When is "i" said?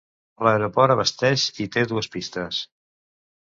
1.67-1.69